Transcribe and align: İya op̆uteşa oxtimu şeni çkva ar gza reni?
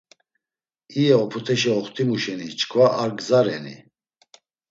İya 0.99 1.15
op̆uteşa 1.23 1.71
oxtimu 1.79 2.17
şeni 2.23 2.47
çkva 2.59 2.85
ar 3.01 3.11
gza 3.17 3.39
reni? 3.45 3.75